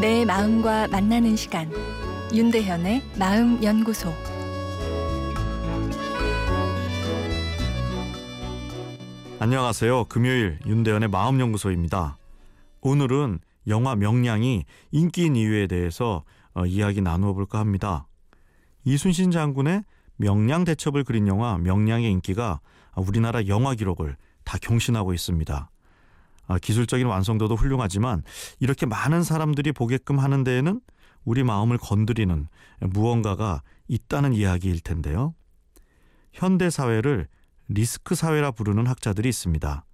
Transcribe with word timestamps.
내 0.00 0.24
마음과 0.24 0.86
만나는 0.86 1.34
시간 1.34 1.68
윤대현의 2.32 3.02
마음 3.18 3.60
연구소 3.64 4.14
안녕하세요. 9.40 10.04
금요일 10.04 10.60
윤대현의 10.64 11.08
마음 11.08 11.40
연구소입니다. 11.40 12.16
오늘은 12.80 13.40
영화 13.66 13.96
명량이 13.96 14.66
인기인 14.92 15.34
이유에 15.34 15.66
대해서 15.66 16.22
어, 16.54 16.64
이야기 16.64 17.00
나누어 17.00 17.32
볼까 17.32 17.58
합니다. 17.58 18.06
이순신 18.84 19.32
장군의 19.32 19.82
명량 20.16 20.62
대첩을 20.62 21.02
그린 21.02 21.26
영화 21.26 21.58
명량의 21.58 22.12
인기가 22.12 22.60
우리나라 22.94 23.48
영화 23.48 23.74
기록을 23.74 24.16
다 24.44 24.58
경신하고 24.62 25.12
있습니다. 25.12 25.70
아, 26.48 26.58
기술적인 26.58 27.06
완성도도 27.06 27.54
훌륭하지만 27.54 28.22
이렇게 28.58 28.86
많은 28.86 29.22
사람들이 29.22 29.72
보게끔 29.72 30.18
하는 30.18 30.42
데에는 30.42 30.80
우리 31.24 31.44
마음을 31.44 31.78
건드리는 31.78 32.48
무언가가 32.80 33.62
있다는 33.86 34.32
이야기일 34.32 34.80
텐데요. 34.80 35.34
현대 36.32 36.70
사회를 36.70 37.28
리스크 37.68 38.14
사회라 38.14 38.50
부르는 38.50 38.86
학자들이 38.86 39.28
있습니다. 39.28 39.84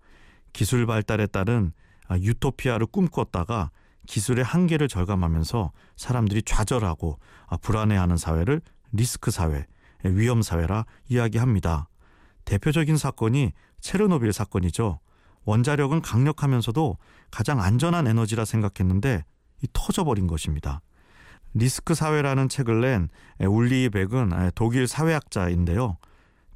기술 0.52 0.86
발달에 0.86 1.26
따른 1.26 1.72
아, 2.06 2.16
유토피아를 2.16 2.86
꿈꿨다가 2.86 3.70
기술의 4.06 4.44
한계를 4.44 4.86
절감하면서 4.86 5.72
사람들이 5.96 6.42
좌절하고 6.42 7.18
아, 7.46 7.56
불안해하는 7.56 8.16
사회를 8.16 8.60
리스크 8.92 9.32
사회, 9.32 9.66
위험 10.04 10.42
사회라 10.42 10.84
이야기합니다. 11.08 11.88
대표적인 12.44 12.96
사건이 12.96 13.52
체르노빌 13.80 14.32
사건이죠. 14.32 15.00
원자력은 15.44 16.02
강력하면서도 16.02 16.96
가장 17.30 17.60
안전한 17.60 18.06
에너지라 18.06 18.44
생각했는데 18.44 19.24
이 19.62 19.66
터져버린 19.72 20.26
것입니다. 20.26 20.80
리스크 21.54 21.94
사회라는 21.94 22.48
책을 22.48 22.80
낸 22.80 23.08
울리 23.40 23.88
백은 23.88 24.50
독일 24.54 24.86
사회학자인데요. 24.86 25.98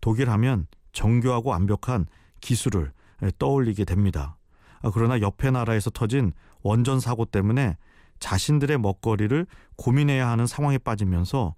독일 0.00 0.30
하면 0.30 0.66
정교하고 0.92 1.50
완벽한 1.50 2.06
기술을 2.40 2.92
떠올리게 3.38 3.84
됩니다. 3.84 4.36
아, 4.82 4.90
그러나 4.92 5.20
옆에 5.20 5.50
나라에서 5.50 5.90
터진 5.90 6.32
원전 6.62 7.00
사고 7.00 7.24
때문에 7.24 7.76
자신들의 8.20 8.78
먹거리를 8.78 9.46
고민해야 9.76 10.28
하는 10.28 10.46
상황에 10.46 10.78
빠지면서 10.78 11.54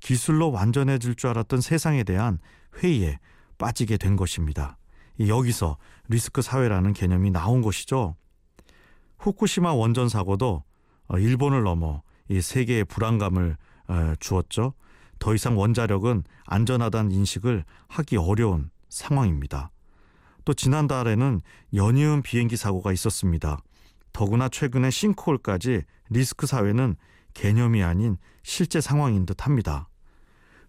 기술로 0.00 0.50
완전해질 0.50 1.14
줄 1.14 1.30
알았던 1.30 1.60
세상에 1.60 2.02
대한 2.04 2.38
회의에 2.82 3.18
빠지게 3.56 3.96
된 3.96 4.16
것입니다. 4.16 4.76
여기서 5.20 5.76
리스크 6.08 6.42
사회라는 6.42 6.92
개념이 6.92 7.30
나온 7.30 7.62
것이죠. 7.62 8.16
후쿠시마 9.18 9.72
원전 9.72 10.08
사고도 10.08 10.64
어, 11.08 11.18
일본을 11.18 11.62
넘어 11.62 12.02
이 12.28 12.40
세계에 12.40 12.84
불안감을 12.84 13.56
어, 13.88 14.14
주었죠. 14.18 14.74
더 15.18 15.34
이상 15.34 15.56
원자력은 15.58 16.24
안전하다는 16.46 17.12
인식을 17.12 17.64
하기 17.88 18.16
어려운 18.16 18.70
상황입니다. 18.88 19.70
또 20.44 20.54
지난달에는 20.54 21.40
연이은 21.74 22.22
비행기 22.22 22.56
사고가 22.56 22.92
있었습니다. 22.92 23.62
더구나 24.12 24.48
최근에 24.48 24.90
싱크홀까지 24.90 25.82
리스크 26.10 26.46
사회는 26.46 26.96
개념이 27.34 27.82
아닌 27.82 28.16
실제 28.42 28.80
상황인 28.80 29.24
듯 29.24 29.46
합니다. 29.46 29.88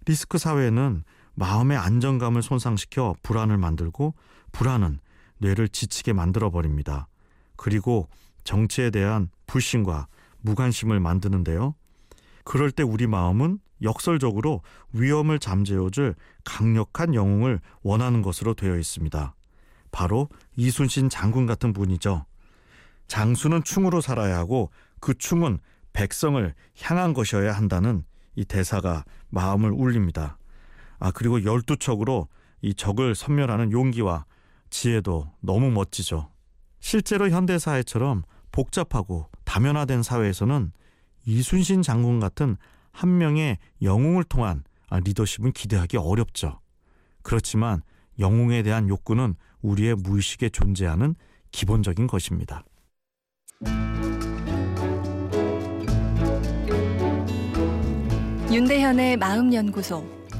리스크 0.05 0.37
사회는 0.37 1.03
마음의 1.35 1.77
안정감을 1.77 2.41
손상시켜 2.41 3.15
불안을 3.23 3.57
만들고 3.57 4.13
불안은 4.51 4.99
뇌를 5.37 5.67
지치게 5.67 6.13
만들어 6.13 6.49
버립니다. 6.49 7.07
그리고 7.55 8.07
정치에 8.43 8.89
대한 8.89 9.29
불신과 9.47 10.07
무관심을 10.41 10.99
만드는데요. 10.99 11.75
그럴 12.43 12.71
때 12.71 12.83
우리 12.83 13.07
마음은 13.07 13.59
역설적으로 13.81 14.61
위험을 14.93 15.39
잠재워줄 15.39 16.15
강력한 16.43 17.13
영웅을 17.15 17.59
원하는 17.81 18.21
것으로 18.21 18.53
되어 18.53 18.77
있습니다. 18.77 19.35
바로 19.91 20.29
이순신 20.55 21.09
장군 21.09 21.45
같은 21.45 21.73
분이죠. 21.73 22.25
장수는 23.07 23.63
충으로 23.63 24.01
살아야 24.01 24.37
하고 24.37 24.71
그 24.99 25.13
충은 25.13 25.59
백성을 25.91 26.53
향한 26.81 27.13
것이어야 27.13 27.51
한다는 27.51 28.03
이 28.35 28.45
대사가 28.45 29.03
마음을 29.29 29.71
울립니다. 29.71 30.37
아, 31.03 31.11
그리고 31.11 31.43
열두 31.43 31.75
척으로 31.79 32.29
이 32.61 32.73
적을 32.73 33.13
섬멸하는 33.13 33.73
용기와 33.73 34.23
지혜도 34.69 35.29
너무 35.41 35.69
멋지죠. 35.69 36.29
실제로 36.79 37.29
현대 37.29 37.59
사회처럼 37.59 38.23
복잡하고 38.53 39.27
다면화된 39.43 40.01
사회에서는 40.01 40.71
이순신 41.25 41.81
장군 41.81 42.21
같은 42.21 42.55
한 42.93 43.17
명의 43.17 43.57
영웅을 43.81 44.23
통한 44.23 44.63
아, 44.89 45.01
리더십은 45.01 45.51
기대하기 45.51 45.97
어렵죠. 45.97 46.61
그렇지만 47.21 47.81
영웅에 48.19 48.63
대한 48.63 48.87
욕구는 48.87 49.35
우리의 49.61 49.95
무의식에 49.95 50.47
존재하는 50.49 51.15
기본적인 51.51 52.07
것입니다. 52.07 52.63
윤대현의 58.49 59.17
마음연구소 59.17 60.22